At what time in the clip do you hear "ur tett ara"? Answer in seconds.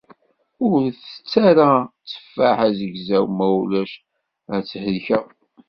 0.67-1.69